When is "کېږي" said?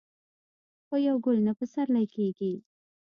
2.15-2.53